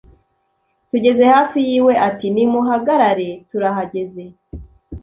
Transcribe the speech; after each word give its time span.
Tugeze 0.89 1.23
hafi 1.33 1.57
y' 1.67 1.73
iwe 1.77 1.93
ati: 2.07 2.27
"Nimuhagarare 2.35 3.29
turahageze 3.49 4.23